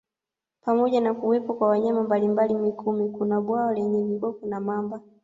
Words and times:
Pamoja 0.61 1.01
na 1.01 1.13
kuwepo 1.13 1.53
kwa 1.53 1.67
wanyama 1.67 2.03
mbalimbali 2.03 2.53
Mikumi 2.53 3.09
kuna 3.09 3.41
bwawa 3.41 3.73
lenye 3.73 4.03
viboko 4.03 4.45
na 4.45 4.59
mamba 4.59 4.99